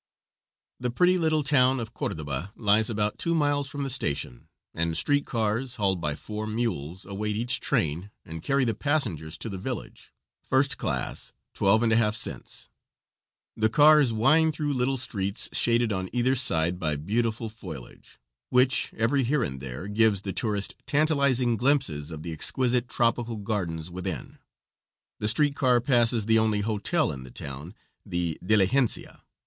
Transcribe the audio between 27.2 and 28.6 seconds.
the town the